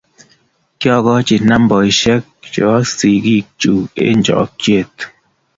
[0.79, 2.25] Kiakochi nambeshek
[2.73, 4.95] a sikik chuk eng chokchet